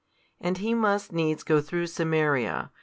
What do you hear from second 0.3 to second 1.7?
4, 5 And He must needs go